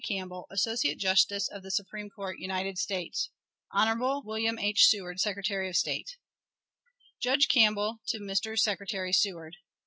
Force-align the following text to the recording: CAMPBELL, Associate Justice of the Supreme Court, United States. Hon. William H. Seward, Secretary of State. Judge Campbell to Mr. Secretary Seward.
CAMPBELL, 0.03 0.47
Associate 0.49 0.95
Justice 0.97 1.47
of 1.47 1.61
the 1.61 1.69
Supreme 1.69 2.09
Court, 2.09 2.39
United 2.39 2.79
States. 2.79 3.29
Hon. 3.69 4.23
William 4.25 4.57
H. 4.57 4.87
Seward, 4.87 5.19
Secretary 5.19 5.69
of 5.69 5.75
State. 5.77 6.17
Judge 7.21 7.47
Campbell 7.47 7.99
to 8.07 8.17
Mr. 8.17 8.57
Secretary 8.57 9.13
Seward. 9.13 9.57